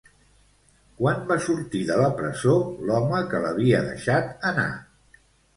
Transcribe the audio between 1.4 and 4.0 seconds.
sortir de la presó l'home que l'havia